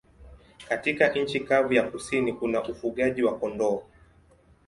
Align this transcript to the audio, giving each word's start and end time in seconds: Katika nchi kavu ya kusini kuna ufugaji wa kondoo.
Katika 0.69 1.09
nchi 1.13 1.39
kavu 1.39 1.73
ya 1.73 1.83
kusini 1.83 2.33
kuna 2.33 2.63
ufugaji 2.63 3.23
wa 3.23 3.37
kondoo. 3.37 3.83